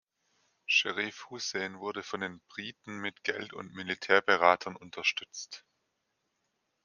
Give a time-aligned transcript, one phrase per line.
[0.65, 5.63] Scherif Hussein wurde von den Briten mit Geld und Militärberatern unterstützt.